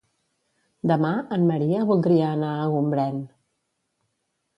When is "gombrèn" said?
2.77-3.21